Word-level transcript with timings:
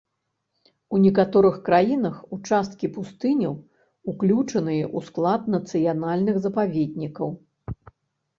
У 0.95 1.01
некаторых 1.01 1.59
краінах 1.67 2.15
участкі 2.37 2.89
пустыняў 2.95 3.53
уключаныя 4.13 4.85
ў 4.95 4.99
склад 5.11 5.41
нацыянальных 5.59 6.43
запаведнікаў. 6.49 7.29